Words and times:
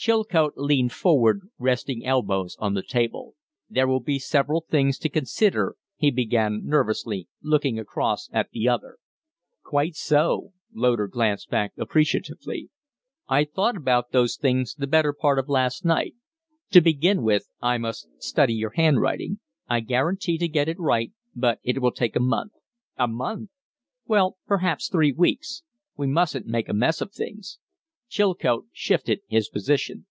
Chilcote 0.00 0.52
leaned 0.56 0.92
forward, 0.92 1.48
resting 1.58 2.06
elbows 2.06 2.56
on 2.60 2.74
the 2.74 2.84
table. 2.84 3.34
"There 3.68 3.88
will 3.88 3.98
be 3.98 4.20
several 4.20 4.60
things 4.60 4.96
to 4.98 5.08
consider" 5.08 5.74
he 5.98 6.12
began, 6.12 6.62
nervously, 6.64 7.26
looking 7.42 7.80
across 7.80 8.28
at 8.32 8.48
the 8.52 8.68
other. 8.68 8.98
"Quite 9.64 9.96
so." 9.96 10.52
Loder 10.72 11.08
glanced 11.08 11.50
back 11.50 11.72
appreciatively. 11.76 12.70
"I 13.28 13.42
thought 13.44 13.76
about 13.76 14.12
those 14.12 14.36
things 14.36 14.72
the 14.76 14.86
better 14.86 15.12
part 15.12 15.36
of 15.40 15.48
last 15.48 15.84
night. 15.84 16.14
To 16.70 16.80
begin 16.80 17.22
with, 17.24 17.48
I 17.60 17.76
must 17.76 18.08
study 18.22 18.54
your 18.54 18.74
handwriting. 18.76 19.40
I 19.66 19.80
guarantee 19.80 20.38
to 20.38 20.46
get 20.46 20.68
it 20.68 20.78
right, 20.78 21.10
but 21.34 21.58
it 21.64 21.82
will 21.82 21.90
take 21.90 22.14
a 22.14 22.20
month." 22.20 22.52
"A 22.98 23.08
month!" 23.08 23.50
"Well, 24.06 24.36
perhaps 24.46 24.88
three 24.88 25.10
weeks. 25.10 25.64
We 25.96 26.06
mustn't 26.06 26.46
make 26.46 26.68
a 26.68 26.72
mess 26.72 27.00
of 27.00 27.12
things." 27.12 27.58
Chilcote 28.10 28.64
shifted 28.72 29.20
his 29.26 29.50
position. 29.50 30.06